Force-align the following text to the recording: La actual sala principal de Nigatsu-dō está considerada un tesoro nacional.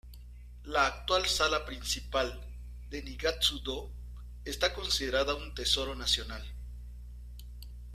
La 0.63 0.87
actual 0.87 1.27
sala 1.27 1.63
principal 1.63 2.33
de 2.89 3.03
Nigatsu-dō 3.03 3.87
está 4.43 4.73
considerada 4.73 5.35
un 5.35 5.53
tesoro 5.53 5.93
nacional. 5.93 6.43